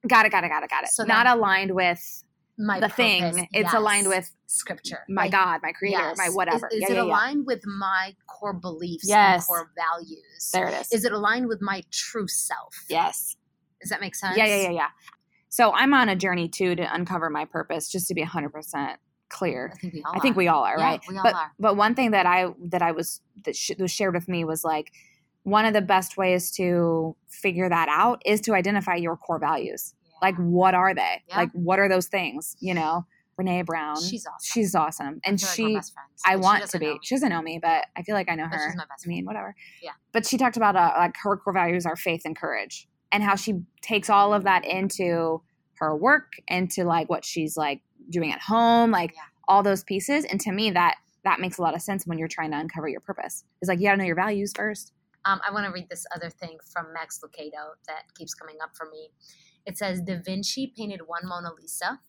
got 0.07 0.25
it 0.25 0.31
got 0.31 0.45
it 0.45 0.50
got 0.50 0.63
it 0.63 0.69
got 0.69 0.83
it 0.83 0.89
So 0.89 1.04
not 1.04 1.28
aligned 1.28 1.72
with 1.75 2.24
My 2.63 2.80
the 2.80 2.88
purpose, 2.90 2.96
thing 2.96 3.48
it's 3.54 3.74
aligned 3.74 4.08
with 4.08 4.30
Scripture. 4.48 5.00
my 5.10 5.24
Like, 5.24 5.31
god 5.31 5.60
my 5.63 5.72
creator 5.72 6.00
yes. 6.00 6.18
my 6.18 6.30
whatever 6.30 6.68
Is, 6.68 6.74
is 6.75 6.81
Yeah, 6.81 6.88
it 6.88 6.90
yeah, 6.92 6.96
yeah. 6.98 7.04
aligned 7.04 7.46
with 7.46 7.62
my 7.66 8.16
core 8.28 8.54
beliefs 8.54 9.08
Yes. 9.08 9.36
and 9.42 9.48
core 9.48 9.72
values? 9.75 10.52
There 10.54 10.68
it 10.68 10.74
is. 10.81 10.92
Is 10.92 11.06
it 11.06 11.12
aligned 11.12 11.47
with 11.47 11.62
my 11.62 11.83
true 11.92 12.28
self? 12.28 12.85
yes. 12.90 13.35
Does 13.81 13.90
that 13.90 14.00
make 14.00 14.14
sense? 14.14 14.38
Yeah, 14.38 14.45
yeah, 14.45 14.62
yeah, 14.64 14.69
yeah. 14.69 14.88
So 15.50 15.74
I'm 15.74 15.94
on 15.95 16.07
a 16.07 16.16
journey 16.16 16.47
too 16.47 16.76
to 16.76 16.94
uncover 16.94 17.30
my 17.31 17.45
purpose, 17.45 17.90
just 17.92 18.07
to 18.09 18.14
be 18.14 18.24
100% 18.24 18.97
clear. 19.30 19.71
I 19.74 19.78
think 19.80 19.94
we 19.94 20.04
all 20.04 20.14
I 20.16 20.19
think 20.19 20.35
are. 20.35 20.38
we 20.38 20.47
all 20.47 20.64
are, 20.64 20.78
Yeah, 20.78 20.85
right? 20.85 21.02
we 21.09 21.18
all 21.18 21.24
but 21.24 21.33
are. 21.33 21.52
but 21.59 21.78
one 21.78 21.95
thing 21.95 22.12
that 22.12 22.26
I 22.28 22.47
that 22.66 22.81
I 22.83 22.92
was 22.92 23.21
that 23.45 23.56
sh- 23.56 23.71
was 23.80 23.90
shared 23.90 24.14
with 24.14 24.28
me 24.28 24.44
was 24.45 24.64
like 24.64 24.92
one 25.44 25.66
of 25.66 25.74
the 25.74 25.81
best 25.81 26.16
ways 26.18 26.52
to 26.52 27.16
figure 27.28 27.68
that 27.69 27.90
out 27.90 28.21
is 28.26 28.40
to 28.42 28.54
identify 28.54 28.94
your 28.95 29.18
core 29.18 29.40
values. 29.40 29.95
Like 30.21 30.35
what 30.37 30.73
are 30.73 30.94
they? 30.94 31.23
Yeah. 31.28 31.37
Like 31.37 31.51
what 31.54 31.80
are 31.80 31.90
those 31.90 32.07
things? 32.07 32.56
You 32.59 32.73
know, 32.73 33.06
Brené 33.40 33.66
Brown. 33.66 34.01
she's 34.01 34.25
awesome. 34.28 34.37
she's 34.44 34.75
awesome, 34.75 35.21
and 35.25 35.42
like 35.42 35.51
she 35.51 35.63
we're 35.63 35.80
best 35.80 35.94
friends. 35.94 36.21
I 36.25 36.35
want 36.35 36.69
to 36.69 36.80
be. 36.80 36.87
me, 36.94 36.99
She 37.04 37.16
doesn't 37.16 37.30
know 37.30 37.42
me, 37.42 37.59
but 37.61 37.85
I 37.95 38.04
feel 38.04 38.13
like 38.16 38.30
I 38.30 38.35
know 38.35 38.47
but 38.49 38.57
her. 38.57 38.68
she's 38.69 38.75
my 38.78 38.85
best 38.85 39.06
I 39.06 39.09
mean, 39.09 39.25
whatever. 39.25 39.56
Yeah. 39.81 39.92
But 40.11 40.25
she 40.28 40.37
talked 40.37 40.57
about 40.57 40.75
uh, 40.75 40.94
like 40.97 41.16
her 41.23 41.37
core 41.37 41.54
values 41.54 41.85
are 41.85 41.95
faith 41.95 42.21
and 42.25 42.37
courage, 42.37 42.87
and 43.11 43.23
how 43.23 43.35
she 43.35 43.61
takes 43.81 44.09
all 44.09 44.33
of 44.33 44.44
that 44.44 44.63
into 44.66 45.42
her 45.75 45.95
work, 45.95 46.33
into 46.47 46.83
like 46.83 47.09
what 47.09 47.25
she's 47.25 47.57
like 47.57 47.81
doing 48.09 48.31
at 48.31 48.40
home, 48.42 48.92
like 48.92 49.13
Yeah. 49.16 49.21
all 49.47 49.63
those 49.63 49.83
pieces. 49.83 50.25
And 50.25 50.40
to 50.42 50.51
me, 50.51 50.69
that 50.71 50.95
that 51.23 51.40
makes 51.40 51.57
a 51.57 51.61
lot 51.63 51.73
of 51.75 51.81
sense 51.81 52.06
when 52.06 52.18
you're 52.19 52.28
trying 52.28 52.51
to 52.51 52.57
uncover 52.57 52.87
your 52.87 52.99
purpose. 52.99 53.44
It's 53.61 53.69
like 53.69 53.80
you 53.80 53.85
got 53.85 53.92
to 53.94 53.97
know 53.97 54.04
your 54.06 54.16
values 54.16 54.54
first. 54.56 54.92
Um, 55.25 55.40
I 55.47 55.51
want 55.54 55.66
to 55.68 55.71
read 55.71 55.87
this 55.90 56.04
other 56.16 56.30
thing 56.31 56.57
from 56.73 56.92
Max 56.94 57.19
Lucado 57.23 57.73
that 57.87 58.04
keeps 58.18 58.33
coming 58.33 58.56
up 58.63 58.71
for 58.75 58.87
me. 58.90 59.09
It 59.65 59.77
says 59.77 60.01
Da 60.01 60.18
Vinci 60.23 60.73
painted 60.75 61.01
one 61.07 61.27
Mona 61.27 61.53
Lisa, 61.53 61.99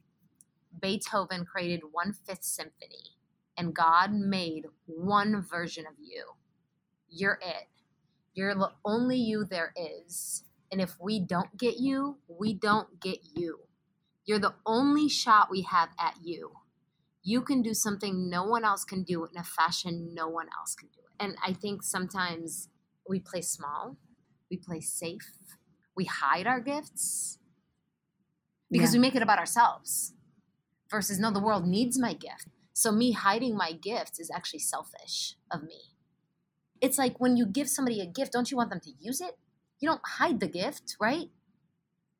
Beethoven 0.81 1.45
created 1.45 1.83
one 1.93 2.13
Fifth 2.13 2.45
Symphony, 2.45 3.17
and 3.57 3.75
God 3.75 4.13
made 4.13 4.67
one 4.87 5.43
version 5.43 5.87
of 5.87 5.95
you. 6.01 6.25
You're 7.09 7.39
it. 7.43 7.69
You're 8.35 8.55
the 8.55 8.73
only 8.85 9.19
you 9.19 9.45
there 9.45 9.75
is. 9.77 10.45
And 10.71 10.81
if 10.81 10.97
we 11.01 11.21
don't 11.21 11.57
get 11.59 11.79
you, 11.79 12.19
we 12.29 12.55
don't 12.55 13.01
get 13.01 13.21
you. 13.35 13.61
You're 14.25 14.39
the 14.39 14.55
only 14.67 15.09
shot 15.09 15.51
we 15.51 15.63
have 15.63 15.91
at 15.99 16.17
you. 16.23 16.53
You 17.23 17.43
can 17.43 17.63
do 17.63 17.75
something 17.75 18.31
no 18.31 18.45
one 18.45 18.65
else 18.65 18.85
can 18.85 19.03
do 19.05 19.25
in 19.27 19.39
a 19.39 19.45
fashion 19.45 20.13
no 20.15 20.29
one 20.29 20.49
else 20.59 20.75
can 20.75 20.89
do 20.89 21.01
it. 21.01 21.25
And 21.25 21.37
I 21.45 21.53
think 21.53 21.83
sometimes 21.83 22.69
we 23.09 23.21
play 23.21 23.43
small, 23.43 23.97
we 24.51 24.57
play 24.57 24.81
safe, 24.81 25.33
we 25.97 26.05
hide 26.07 26.47
our 26.47 26.61
gifts. 26.61 27.22
Because 28.73 28.93
Yeah. 28.93 28.99
we 28.99 29.03
make 29.03 29.15
it 29.15 29.23
about 29.23 29.39
ourselves 29.39 30.15
versus 30.91 31.19
no, 31.21 31.31
the 31.31 31.41
world 31.41 31.67
needs 31.67 31.99
my 31.99 32.13
gift. 32.15 32.49
So 32.73 32.91
me 32.91 33.13
hiding 33.13 33.57
my 33.57 33.73
gifts 33.73 34.19
is 34.19 34.31
actually 34.31 34.61
selfish 34.61 35.37
of 35.51 35.63
me. 35.63 35.81
It's 36.81 36.99
like 36.99 37.21
when 37.21 37.37
you 37.37 37.47
give 37.47 37.69
somebody 37.69 38.01
a 38.01 38.07
gift, 38.07 38.33
don't 38.33 38.51
you 38.51 38.57
want 38.57 38.71
them 38.71 38.81
to 38.81 38.91
use 38.99 39.21
it? 39.21 39.39
You 39.79 39.89
don't 39.89 40.01
hide 40.05 40.41
the 40.41 40.49
gift, 40.49 40.97
right? 41.01 41.31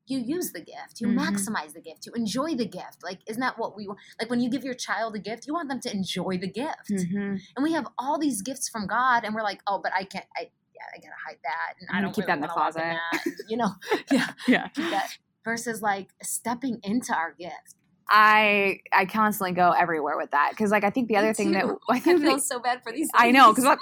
You 0.05 0.19
use 0.19 0.51
the 0.51 0.59
gift. 0.61 0.99
You 1.01 1.07
Mhm. 1.07 1.17
maximize 1.17 1.73
the 1.73 1.81
gift. 1.81 2.05
You 2.05 2.11
enjoy 2.13 2.55
the 2.55 2.65
gift. 2.65 3.03
Like, 3.03 3.19
isn't 3.25 3.39
that 3.39 3.57
what 3.57 3.75
we 3.75 3.87
want? 3.87 3.99
Like, 4.19 4.29
when 4.29 4.41
you 4.41 4.49
give 4.49 4.63
your 4.63 4.73
child 4.73 5.15
a 5.15 5.19
gift, 5.19 5.47
you 5.47 5.53
want 5.53 5.69
them 5.69 5.79
to 5.81 5.91
enjoy 5.91 6.37
the 6.37 6.47
gift. 6.49 6.89
Mhm. 6.89 7.39
And 7.55 7.63
we 7.63 7.71
have 7.73 7.87
all 7.97 8.17
these 8.19 8.41
gifts 8.41 8.67
from 8.69 8.85
God, 8.85 9.23
and 9.23 9.33
we're 9.33 9.43
like, 9.43 9.61
oh, 9.65 9.79
but 9.79 9.93
I 9.93 10.03
can't. 10.03 10.25
I 10.37 10.51
yeah, 10.75 10.81
I 10.93 10.97
gotta 10.97 11.15
hide 11.25 11.39
that, 11.43 11.75
and 11.79 11.87
I 11.89 11.93
I'm 11.93 11.95
gonna 11.97 12.07
don't 12.07 12.15
keep 12.15 12.25
that 12.25 12.33
in 12.33 12.41
the 12.41 12.47
really 12.47 12.53
closet. 12.53 12.79
that, 12.81 13.23
you 13.47 13.57
know, 13.57 13.71
yeah, 14.11 14.33
Yeah. 14.47 15.07
Versus 15.43 15.81
like 15.81 16.09
stepping 16.21 16.79
into 16.83 17.13
our 17.13 17.33
gift. 17.33 17.75
I 18.09 18.79
I 18.91 19.05
constantly 19.05 19.53
go 19.53 19.71
everywhere 19.71 20.17
with 20.17 20.31
that 20.31 20.49
because 20.51 20.71
like 20.71 20.83
I 20.83 20.89
think 20.89 21.07
the 21.07 21.15
other 21.17 21.33
thing 21.33 21.51
that. 21.53 21.65
I 21.89 21.95
I 21.95 21.99
think 21.99 22.21
feel 22.21 22.35
that- 22.35 22.43
so 22.43 22.59
bad 22.59 22.83
for 22.83 22.91
these. 22.91 23.09
I 23.13 23.31
know 23.31 23.51
because 23.51 23.63
like 23.65 23.79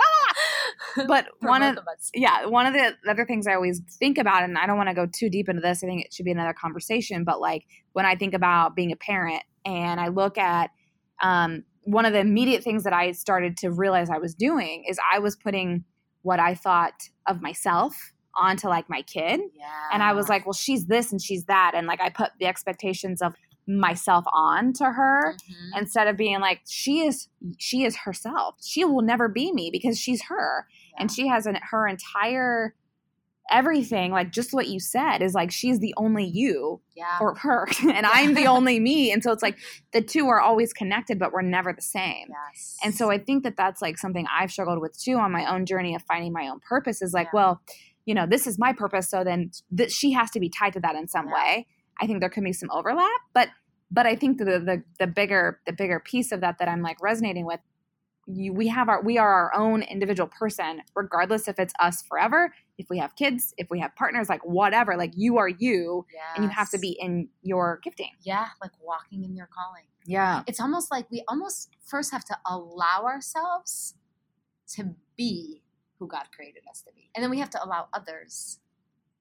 but 1.07 1.27
one 1.39 1.63
of 1.63 1.77
us. 1.77 2.11
yeah 2.13 2.45
one 2.45 2.65
of 2.65 2.73
the 2.73 2.95
other 3.09 3.25
things 3.25 3.47
I 3.47 3.55
always 3.55 3.81
think 3.99 4.17
about 4.17 4.43
and 4.43 4.57
I 4.57 4.67
don't 4.67 4.77
want 4.77 4.89
to 4.89 4.95
go 4.95 5.05
too 5.07 5.29
deep 5.29 5.49
into 5.49 5.61
this 5.61 5.83
I 5.83 5.87
think 5.87 6.05
it 6.05 6.13
should 6.13 6.25
be 6.25 6.31
another 6.31 6.53
conversation 6.53 7.23
but 7.23 7.39
like 7.41 7.65
when 7.93 8.05
I 8.05 8.15
think 8.15 8.33
about 8.33 8.75
being 8.75 8.91
a 8.91 8.95
parent 8.95 9.43
and 9.65 9.99
I 9.99 10.09
look 10.09 10.37
at 10.37 10.69
um, 11.21 11.63
one 11.83 12.05
of 12.05 12.13
the 12.13 12.19
immediate 12.19 12.63
things 12.63 12.83
that 12.83 12.93
I 12.93 13.11
started 13.11 13.57
to 13.57 13.69
realize 13.71 14.09
I 14.09 14.17
was 14.17 14.33
doing 14.35 14.85
is 14.87 14.99
I 15.11 15.19
was 15.19 15.35
putting 15.35 15.83
what 16.23 16.39
I 16.39 16.53
thought 16.55 16.93
of 17.27 17.41
myself 17.41 18.13
onto 18.35 18.67
like 18.67 18.89
my 18.89 19.01
kid 19.01 19.39
Yeah. 19.55 19.89
and 19.93 20.01
I 20.03 20.13
was 20.13 20.29
like, 20.29 20.45
well, 20.45 20.53
she's 20.53 20.85
this 20.85 21.11
and 21.11 21.21
she's 21.21 21.45
that. 21.45 21.71
And 21.75 21.87
like, 21.87 22.01
I 22.01 22.09
put 22.09 22.31
the 22.39 22.45
expectations 22.45 23.21
of 23.21 23.35
myself 23.67 24.25
on 24.33 24.73
to 24.73 24.85
her 24.85 25.35
Mhm. 25.35 25.79
instead 25.79 26.07
of 26.07 26.17
being 26.17 26.39
like, 26.39 26.61
she 26.67 27.05
is, 27.05 27.27
she 27.57 27.83
is 27.83 27.95
herself. 27.97 28.55
She 28.61 28.83
will 28.85 29.01
never 29.03 29.27
be 29.27 29.51
me 29.51 29.69
because 29.71 29.99
she's 29.99 30.23
her. 30.23 30.65
And 30.97 31.11
she 31.11 31.27
has 31.27 31.45
an, 31.45 31.57
her 31.69 31.87
entire 31.87 32.75
everything, 33.51 34.11
like 34.11 34.31
just 34.31 34.53
what 34.53 34.67
you 34.67 34.79
said, 34.79 35.21
is 35.21 35.33
like, 35.33 35.51
she's 35.51 35.79
the 35.79 35.93
only 35.97 36.23
you 36.25 36.79
yeah. 36.95 37.17
or 37.19 37.35
her. 37.35 37.67
and 37.81 38.05
I'm 38.05 38.33
the 38.33 38.45
only 38.47 38.79
me. 38.79 39.11
And 39.11 39.21
so 39.21 39.31
it's 39.31 39.43
like 39.43 39.57
the 39.91 40.01
two 40.01 40.27
are 40.27 40.39
always 40.39 40.71
connected, 40.71 41.19
but 41.19 41.33
we're 41.33 41.41
never 41.41 41.73
the 41.73 41.81
same. 41.81 42.27
yes. 42.29 42.77
And 42.83 42.95
so 42.95 43.11
I 43.11 43.17
think 43.17 43.43
that 43.43 43.57
that's 43.57 43.81
like 43.81 43.97
something 43.97 44.25
I've 44.33 44.51
struggled 44.51 44.79
with 44.79 44.97
too 44.97 45.15
on 45.17 45.31
my 45.31 45.45
own 45.53 45.65
journey 45.65 45.95
of 45.95 46.01
finding 46.03 46.31
my 46.31 46.47
own 46.47 46.59
purpose 46.61 47.01
is 47.01 47.13
like, 47.13 47.27
Yeah. 47.27 47.31
well, 47.33 47.61
you 48.05 48.13
know, 48.15 48.25
this 48.25 48.47
is 48.47 48.57
my 48.59 48.73
purpose, 48.73 49.09
so 49.09 49.23
then 49.23 49.51
th- 49.75 49.91
she 49.91 50.11
has 50.13 50.31
to 50.31 50.39
be 50.39 50.49
tied 50.49 50.73
to 50.73 50.79
that 50.81 50.95
in 50.95 51.07
some 51.07 51.27
Yeah. 51.27 51.33
way. 51.33 51.67
I 51.99 52.07
think 52.07 52.19
there 52.19 52.29
could 52.29 52.43
be 52.43 52.53
some 52.53 52.69
overlap, 52.71 53.21
but 53.33 53.49
but 53.91 54.05
I 54.05 54.15
think 54.15 54.37
the 54.37 54.45
the 54.45 54.83
the 54.99 55.07
bigger 55.07 55.59
the 55.65 55.73
bigger 55.73 55.99
piece 55.99 56.31
of 56.31 56.41
that 56.41 56.57
that 56.59 56.67
I'm 56.67 56.81
like 56.81 56.97
resonating 57.01 57.45
with 57.45 57.59
you, 58.27 58.53
we 58.53 58.67
have 58.69 58.87
our 58.87 59.01
we 59.03 59.17
are 59.17 59.33
our 59.33 59.55
own 59.55 59.81
individual 59.81 60.29
person 60.29 60.81
regardless 60.95 61.47
if 61.47 61.57
it's 61.59 61.73
us 61.79 62.01
forever 62.03 62.53
if 62.77 62.87
we 62.89 62.99
have 62.99 63.15
kids 63.15 63.53
if 63.57 63.67
we 63.69 63.79
have 63.79 63.93
partners 63.95 64.29
like 64.29 64.41
whatever 64.45 64.95
like 64.95 65.11
you 65.15 65.37
are 65.37 65.49
you 65.49 66.05
and 66.35 66.43
you 66.45 66.49
have 66.51 66.69
to 66.69 66.77
be 66.77 66.95
in 67.01 67.27
your 67.41 67.79
gifting 67.83 68.11
yeah, 68.21 68.49
like 68.61 68.71
walking 68.81 69.23
in 69.23 69.35
your 69.35 69.49
calling. 69.53 69.83
yeah 70.05 70.43
It's 70.47 70.61
almost 70.61 70.91
like 70.91 71.09
we 71.11 71.23
almost 71.27 71.71
first 71.83 72.11
have 72.11 72.23
to 72.25 72.37
allow 72.45 73.03
ourselves 73.05 73.95
to 74.75 74.95
be 75.17 75.63
who 76.01 76.07
God 76.07 76.23
created 76.35 76.63
us 76.67 76.81
to 76.81 76.91
be, 76.95 77.11
and 77.13 77.21
then 77.23 77.29
we 77.29 77.37
have 77.37 77.51
to 77.51 77.63
allow 77.63 77.87
others 77.93 78.59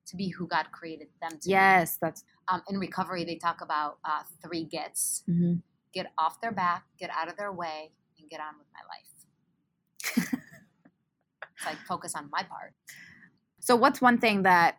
to 0.06 0.16
be 0.16 0.30
who 0.30 0.49
God 0.49 0.66
created 0.72 1.08
them 1.20 1.32
to 1.32 1.46
be. 1.46 1.50
yes 1.50 1.99
that's. 2.00 2.25
Um, 2.49 2.62
in 2.70 2.78
recovery, 2.78 3.22
they 3.25 3.37
talk 3.37 3.60
about 3.60 3.99
uh, 4.04 4.22
three 4.42 4.64
gets: 4.64 5.22
mhm. 5.28 5.60
get 5.92 6.06
off 6.16 6.40
their 6.40 6.52
back, 6.52 6.84
get 6.99 7.10
out 7.10 7.28
of 7.28 7.37
their 7.37 7.52
way, 7.52 7.92
and 8.18 8.28
get 8.30 8.40
on 8.40 8.54
with 8.58 8.66
my 8.72 8.80
life. 8.88 10.30
it's 11.56 11.66
like 11.66 11.76
focus 11.87 12.14
on 12.16 12.30
my 12.32 12.42
part. 12.42 12.72
So 13.60 13.76
what's 13.76 14.00
one 14.00 14.16
thing 14.18 14.42
that 14.44 14.78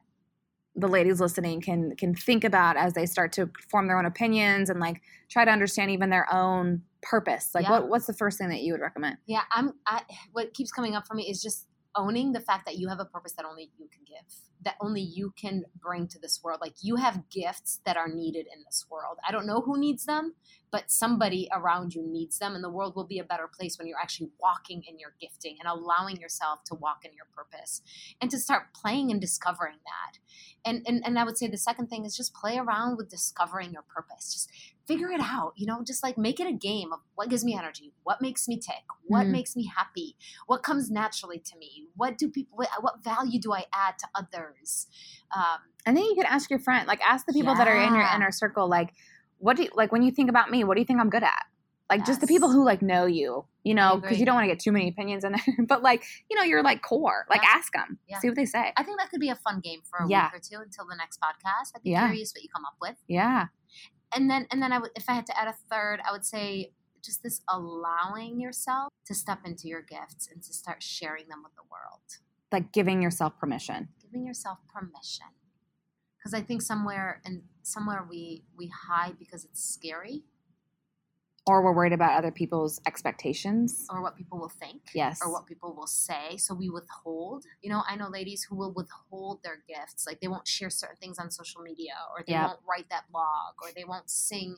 the 0.75 0.87
ladies 0.87 1.21
listening 1.21 1.61
can 1.61 1.95
can 1.95 2.15
think 2.15 2.43
about 2.43 2.77
as 2.77 2.93
they 2.93 3.05
start 3.05 3.31
to 3.33 3.49
form 3.69 3.87
their 3.87 3.99
own 3.99 4.05
opinions 4.05 4.69
and 4.71 4.79
like 4.79 5.01
try 5.29 5.45
to 5.45 5.51
understand 5.51 5.91
even 5.91 6.09
their 6.09 6.33
own 6.33 6.81
purpose? 7.03 7.51
Like 7.53 7.65
Yeah. 7.65 7.71
what 7.71 7.89
what's 7.89 8.07
the 8.07 8.13
first 8.13 8.37
thing 8.37 8.49
that 8.49 8.61
you 8.61 8.73
would 8.73 8.81
recommend? 8.81 9.17
Yeah, 9.27 9.43
I'm. 9.51 9.73
I 9.85 10.01
what 10.33 10.53
keeps 10.53 10.71
coming 10.71 10.95
up 10.95 11.05
for 11.07 11.13
me 11.13 11.29
is 11.29 11.41
just 11.41 11.67
owning 11.95 12.31
the 12.31 12.39
fact 12.39 12.65
that 12.65 12.77
you 12.77 12.87
have 12.87 12.99
a 12.99 13.05
purpose 13.05 13.33
that 13.33 13.45
only 13.45 13.69
you 13.77 13.87
can 13.91 14.03
give, 14.07 14.33
that 14.63 14.75
only 14.81 15.01
you 15.01 15.33
can 15.37 15.63
bring 15.81 16.07
to 16.07 16.19
this 16.19 16.41
world. 16.43 16.59
Like 16.61 16.75
you 16.81 16.95
have 16.95 17.29
gifts 17.29 17.81
that 17.85 17.97
are 17.97 18.07
needed 18.07 18.45
in 18.53 18.63
this 18.65 18.85
world. 18.89 19.17
I 19.27 19.31
don't 19.31 19.47
know 19.47 19.61
who 19.61 19.79
needs 19.79 20.05
them, 20.05 20.35
but 20.71 20.89
somebody 20.89 21.49
around 21.51 21.93
you 21.93 22.07
needs 22.07 22.39
them, 22.39 22.55
and 22.55 22.63
the 22.63 22.69
world 22.69 22.95
will 22.95 23.05
be 23.05 23.19
a 23.19 23.23
better 23.23 23.47
place 23.47 23.77
when 23.77 23.87
you're 23.87 23.99
actually 24.01 24.29
walking 24.39 24.83
in 24.87 24.99
your 24.99 25.13
gifting 25.19 25.57
and 25.59 25.67
allowing 25.67 26.17
yourself 26.17 26.63
to 26.65 26.75
walk 26.75 27.03
in 27.03 27.11
your 27.13 27.27
purpose 27.35 27.81
and 28.21 28.31
to 28.31 28.39
start 28.39 28.73
playing 28.73 29.11
and 29.11 29.19
discovering 29.19 29.77
that. 29.85 30.19
And 30.63 30.83
and 30.87 31.01
and 31.05 31.19
I 31.19 31.23
would 31.23 31.37
say 31.37 31.47
the 31.47 31.57
second 31.57 31.87
thing 31.87 32.05
is 32.05 32.15
just 32.15 32.33
play 32.33 32.57
around 32.57 32.97
with 32.97 33.09
discovering 33.09 33.73
your 33.73 33.83
purpose. 33.83 34.33
Just 34.33 34.49
figure 34.87 35.09
it 35.11 35.21
out 35.21 35.53
you 35.55 35.65
know 35.65 35.83
just 35.83 36.03
like 36.03 36.17
make 36.17 36.39
it 36.39 36.47
a 36.47 36.51
game 36.51 36.91
of 36.91 36.99
what 37.15 37.29
gives 37.29 37.43
me 37.43 37.53
energy 37.55 37.93
what 38.03 38.21
makes 38.21 38.47
me 38.47 38.57
tick 38.57 38.83
what 39.05 39.27
Mhm. 39.27 39.31
makes 39.31 39.55
me 39.55 39.65
happy 39.67 40.15
what 40.47 40.63
comes 40.63 40.89
naturally 40.89 41.39
to 41.39 41.57
me 41.57 41.87
what 41.95 42.17
do 42.17 42.29
people 42.29 42.57
what, 42.57 42.69
what 42.81 43.03
value 43.03 43.39
do 43.39 43.53
i 43.53 43.65
add 43.73 43.97
to 43.99 44.07
others 44.15 44.87
um, 45.35 45.59
And 45.85 45.95
then 45.95 46.03
you 46.03 46.15
could 46.15 46.25
ask 46.25 46.49
your 46.49 46.59
friend, 46.59 46.87
like 46.87 46.99
ask 47.01 47.25
the 47.25 47.33
people 47.33 47.55
that 47.55 47.67
are 47.67 47.75
in 47.77 47.95
your 47.95 48.05
inner 48.15 48.31
circle, 48.31 48.67
like 48.67 48.93
what 49.37 49.55
do 49.57 49.63
you 49.63 49.69
like 49.73 49.91
when 49.91 50.03
you 50.03 50.11
think 50.11 50.29
about 50.29 50.51
me, 50.51 50.63
what 50.63 50.75
do 50.75 50.81
you 50.81 50.85
think 50.85 50.99
I'm 50.99 51.09
good 51.09 51.23
at? 51.23 51.43
Like 51.89 52.05
just 52.05 52.21
the 52.21 52.27
people 52.27 52.49
who 52.51 52.63
like 52.65 52.81
know 52.81 53.05
you, 53.05 53.45
you 53.63 53.73
know, 53.73 53.97
because 53.97 54.19
you 54.19 54.25
don't 54.25 54.35
want 54.35 54.43
to 54.45 54.49
get 54.53 54.59
too 54.59 54.71
many 54.71 54.87
opinions 54.89 55.23
in 55.23 55.31
there, 55.33 55.65
but 55.67 55.81
like, 55.81 56.03
you 56.29 56.35
know, 56.37 56.43
you're 56.43 56.63
like 56.63 56.81
core. 56.81 57.25
Like 57.29 57.41
Yeah. 57.43 57.49
ask 57.55 57.71
them, 57.73 57.97
Yeah. 58.07 58.19
see 58.19 58.27
what 58.29 58.35
they 58.35 58.45
say. 58.45 58.71
i 58.77 58.83
think 58.83 58.99
that 58.99 59.09
could 59.09 59.19
be 59.21 59.29
a 59.29 59.35
fun 59.35 59.59
game 59.61 59.81
for 59.89 59.99
a 59.99 60.07
Yeah. 60.09 60.25
week 60.25 60.35
or 60.35 60.39
two 60.39 60.61
until 60.61 60.85
the 60.85 60.95
next 60.95 61.19
podcast 61.21 61.71
i'd 61.75 61.83
be 61.83 61.91
Yeah. 61.91 62.07
curious 62.07 62.33
what 62.35 62.43
you 62.43 62.49
come 62.53 62.65
up 62.65 62.75
with 62.81 62.95
Yeah. 63.07 63.47
And 64.15 64.29
then 64.29 64.47
and 64.51 64.61
then 64.61 64.71
i 64.71 64.77
would 64.79 64.91
if 64.95 65.05
i 65.07 65.13
had 65.13 65.25
to 65.25 65.37
add 65.39 65.47
a 65.47 65.55
third 65.69 65.99
i 66.07 66.11
would 66.11 66.25
say 66.25 66.71
just 67.01 67.23
this 67.23 67.41
allowing 67.49 68.39
yourself 68.39 68.91
to 69.05 69.13
step 69.13 69.39
into 69.45 69.67
your 69.67 69.81
gifts 69.81 70.29
and 70.31 70.41
to 70.43 70.53
start 70.53 70.83
sharing 70.83 71.27
them 71.27 71.41
with 71.43 71.53
the 71.55 71.63
world. 71.71 72.01
Like 72.51 72.71
giving 72.71 73.01
yourself 73.01 73.37
permission. 73.39 73.89
giving 74.01 74.25
yourself 74.25 74.59
permission. 74.73 75.27
Because 76.17 76.33
i 76.33 76.41
think 76.41 76.61
somewhere 76.61 77.21
and 77.25 77.41
somewhere 77.63 78.05
we 78.07 78.43
we 78.57 78.67
hide 78.67 79.17
because 79.17 79.45
it's 79.45 79.63
scary 79.63 80.23
Or 81.47 81.63
we're 81.63 81.73
worried 81.73 81.91
about 81.93 82.17
other 82.19 82.31
people's 82.31 82.79
expectations. 82.85 83.87
or 83.89 84.01
what 84.03 84.15
people 84.15 84.37
will 84.39 84.49
think 84.49 84.81
Yes. 84.93 85.19
or 85.23 85.31
what 85.31 85.47
people 85.47 85.73
will 85.75 85.87
say 85.87 86.37
so 86.37 86.53
we 86.53 86.69
withhold 86.69 87.45
you 87.61 87.69
know 87.69 87.81
i 87.89 87.95
know 87.95 88.07
ladies 88.09 88.43
who 88.43 88.55
will 88.55 88.71
withhold 88.73 89.41
their 89.43 89.63
gifts 89.67 90.05
like 90.05 90.19
they 90.21 90.27
won't 90.27 90.47
share 90.47 90.69
certain 90.69 90.97
things 90.97 91.17
on 91.17 91.31
social 91.31 91.61
media 91.61 91.93
or 92.15 92.23
they 92.25 92.33
Yeah. 92.33 92.45
won't 92.47 92.59
write 92.69 92.89
that 92.89 93.05
blog 93.11 93.55
or 93.63 93.69
they 93.75 93.83
won't 93.85 94.09
sing 94.09 94.57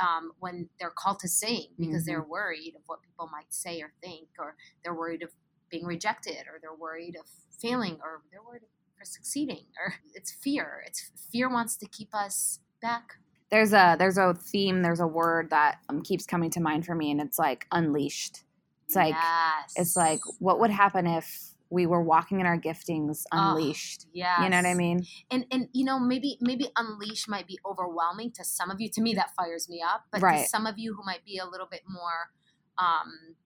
um, 0.00 0.32
when 0.40 0.68
they're 0.80 0.90
called 0.90 1.20
to 1.20 1.28
sing 1.28 1.68
because 1.78 2.04
they're 2.04 2.20
Mm-hmm. 2.22 2.30
worried 2.30 2.74
of 2.76 2.82
what 2.86 3.02
people 3.02 3.28
might 3.32 3.52
say 3.54 3.80
or 3.80 3.92
think 4.02 4.28
or 4.38 4.56
they're 4.82 4.94
worried 4.94 5.22
of 5.22 5.30
being 5.70 5.84
rejected 5.86 6.46
or 6.52 6.58
they're 6.60 6.74
worried 6.74 7.16
of 7.16 7.26
failing 7.62 7.98
or 8.02 8.22
they're 8.32 8.42
worried 8.42 8.62
for 8.98 9.04
succeeding 9.04 9.66
or 9.80 9.94
it's 10.14 10.32
fear 10.32 10.82
it's 10.86 11.10
fear 11.30 11.48
wants 11.48 11.76
to 11.76 11.86
keep 11.86 12.12
us 12.14 12.60
back 12.82 13.16
there's 13.50 13.72
a 13.72 13.96
there's 13.98 14.18
a 14.18 14.34
theme 14.34 14.82
there's 14.82 15.00
a 15.00 15.06
word 15.06 15.50
that 15.50 15.78
um, 15.88 16.02
keeps 16.02 16.26
coming 16.26 16.50
to 16.50 16.60
mind 16.60 16.84
for 16.84 16.94
me 16.94 17.10
and 17.10 17.20
it's 17.20 17.38
like 17.38 17.66
unleashed. 17.72 18.42
It's 18.86 18.96
like 18.96 19.14
yes. 19.14 19.72
it's 19.76 19.96
like 19.96 20.20
what 20.38 20.60
would 20.60 20.70
happen 20.70 21.06
if 21.06 21.50
we 21.70 21.86
were 21.86 22.02
walking 22.02 22.38
in 22.40 22.46
our 22.46 22.58
giftings 22.58 23.22
Oh, 23.32 23.56
unleashed? 23.56 24.06
Yeah 24.12 24.42
you 24.44 24.50
know 24.50 24.56
what 24.56 24.66
i 24.66 24.74
mean? 24.74 25.04
And 25.30 25.46
and 25.50 25.68
you 25.72 25.84
know 25.84 25.98
maybe 25.98 26.38
maybe 26.40 26.68
unleash 26.76 27.26
might 27.28 27.46
be 27.46 27.58
overwhelming 27.64 28.32
to 28.32 28.44
some 28.44 28.70
of 28.70 28.80
you. 28.80 28.88
To 28.90 29.00
me 29.00 29.14
that 29.14 29.30
fires 29.36 29.68
me 29.68 29.82
up. 29.86 30.04
But 30.12 30.22
Right. 30.22 30.42
to 30.44 30.48
some 30.48 30.66
of 30.66 30.78
you 30.78 30.94
who 30.94 31.04
might 31.04 31.24
be 31.24 31.38
a 31.38 31.46
little 31.46 31.66
bit 31.70 31.82
more 31.88 32.30
um 32.78 33.36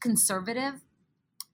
conservative 0.00 0.80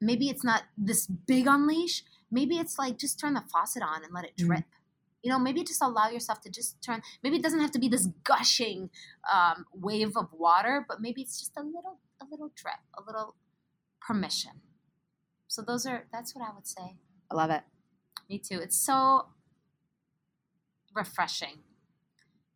maybe 0.00 0.28
it's 0.28 0.42
not 0.44 0.62
this 0.78 1.06
big 1.06 1.46
unleash. 1.46 2.02
Maybe 2.30 2.56
it's 2.58 2.78
like 2.78 2.96
just 2.98 3.18
turn 3.20 3.34
the 3.34 3.42
faucet 3.52 3.82
on 3.82 4.02
and 4.02 4.12
let 4.14 4.24
it 4.24 4.36
Mm. 4.36 4.46
drip 4.46 4.64
you 5.22 5.30
know 5.30 5.38
maybe 5.38 5.62
just 5.62 5.82
allow 5.82 6.08
yourself 6.08 6.40
to 6.40 6.50
just 6.50 6.82
turn 6.82 7.02
maybe 7.22 7.36
it 7.36 7.42
doesn't 7.42 7.60
have 7.60 7.70
to 7.70 7.78
be 7.78 7.88
this 7.88 8.08
gushing 8.24 8.90
um, 9.32 9.66
wave 9.74 10.16
of 10.16 10.28
water 10.32 10.84
but 10.88 11.00
maybe 11.00 11.20
it's 11.22 11.38
just 11.38 11.52
a 11.56 11.62
little 11.62 11.98
a 12.20 12.24
little 12.30 12.50
drip 12.54 12.74
a 12.96 13.02
little 13.06 13.34
permission 14.00 14.52
so 15.48 15.62
those 15.62 15.86
are 15.86 16.06
that's 16.12 16.34
what 16.34 16.42
i 16.46 16.54
would 16.54 16.66
say 16.66 16.96
i 17.30 17.34
love 17.34 17.50
it 17.50 17.62
me 18.30 18.38
too. 18.38 18.60
It's 18.60 18.76
so 18.80 19.26
refreshing 20.94 21.58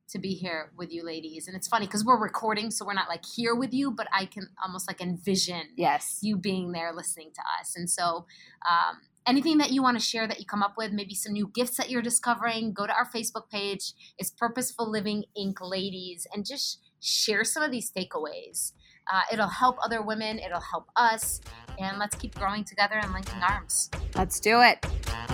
to 0.09 0.19
be 0.19 0.35
here 0.35 0.71
with 0.77 0.93
you 0.93 1.05
ladies. 1.05 1.49
And 1.49 1.57
it's 1.57 1.67
funny 1.67 1.87
because 1.87 2.05
we're 2.05 2.21
recording, 2.21 2.71
so 2.71 2.87
we're 2.87 2.95
not 2.95 3.09
like 3.09 3.25
here 3.25 3.55
with 3.55 3.75
you, 3.75 3.91
but 3.91 4.07
I 4.13 4.27
can 4.27 4.49
almost 4.63 4.89
like 4.89 5.01
envision 5.01 5.63
Yes. 5.77 6.21
you 6.23 6.37
being 6.37 6.73
there 6.73 6.93
listening 6.95 7.33
to 7.35 7.41
us. 7.61 7.75
And 7.75 7.91
so, 7.91 8.27
um, 8.71 9.01
anything 9.27 9.59
that 9.59 9.71
you 9.71 9.83
want 9.83 9.99
to 9.99 10.05
share 10.05 10.27
that 10.27 10.39
you 10.39 10.47
come 10.47 10.63
up 10.63 10.75
with, 10.77 10.93
maybe 10.93 11.15
some 11.15 11.33
new 11.33 11.51
gifts 11.55 11.77
that 11.77 11.91
you're 11.91 12.03
discovering, 12.03 12.73
go 12.73 12.87
to 12.87 12.93
our 12.93 13.09
Facebook 13.11 13.49
page. 13.51 13.93
It's 14.19 14.31
Purposeful 14.31 14.91
Living 14.91 15.25
Inc. 15.39 15.55
Ladies, 15.61 16.27
and 16.33 16.45
just 16.45 16.81
share 17.01 17.45
some 17.45 17.63
of 17.63 17.71
these 17.71 17.91
takeaways. 17.91 18.73
Uh, 19.13 19.21
it'll 19.33 19.49
help 19.49 19.77
other 19.85 20.03
women, 20.03 20.39
it'll 20.39 20.61
help 20.61 20.87
us, 20.97 21.41
and 21.79 21.99
let's 21.99 22.17
keep 22.17 22.35
growing 22.35 22.65
together 22.65 22.99
and 23.03 23.13
linking 23.13 23.43
arms. 23.43 23.91
Let's 24.15 24.41
do 24.41 24.63
it. 24.63 25.34